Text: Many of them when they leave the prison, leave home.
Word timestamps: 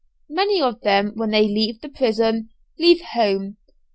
Many 0.29 0.59
of 0.63 0.81
them 0.81 1.11
when 1.13 1.29
they 1.29 1.43
leave 1.47 1.81
the 1.81 1.89
prison, 1.89 2.49
leave 2.79 3.01
home. 3.01 3.57